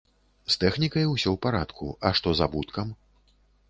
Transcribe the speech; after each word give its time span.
З 0.53 0.57
тэхнікай 0.63 1.05
усё 1.13 1.29
ў 1.33 1.37
парадку, 1.45 1.85
а 2.07 2.17
што 2.21 2.27
з 2.41 2.51
абуткам? 2.51 2.87